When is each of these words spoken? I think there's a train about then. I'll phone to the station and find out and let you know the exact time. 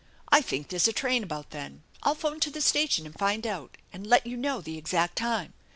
I 0.29 0.41
think 0.41 0.69
there's 0.69 0.87
a 0.87 0.93
train 0.93 1.21
about 1.21 1.51
then. 1.51 1.83
I'll 2.01 2.15
phone 2.15 2.39
to 2.39 2.49
the 2.49 2.59
station 2.59 3.05
and 3.05 3.13
find 3.13 3.45
out 3.45 3.77
and 3.93 4.07
let 4.07 4.25
you 4.25 4.35
know 4.35 4.59
the 4.59 4.79
exact 4.79 5.15
time. 5.15 5.53